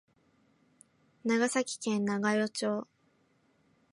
[1.23, 2.87] 長崎県長与町